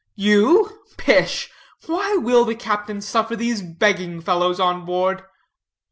[0.15, 1.51] "You pish!
[1.85, 5.25] Why will the captain suffer these begging fellows on board?"